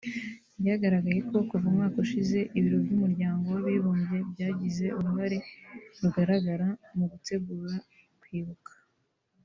[0.59, 5.37] Byagaragaye ko kuva umwaka ushize ibiro by’Umuryango w’Abibumbye byagize uruhare
[6.01, 7.75] rugaragra mu gutegura
[8.23, 8.71] kwibuka